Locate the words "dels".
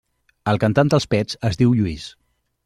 0.93-1.05